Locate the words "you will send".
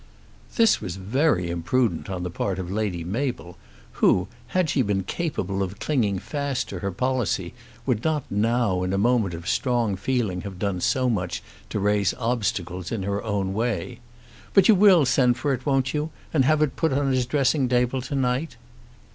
14.67-15.37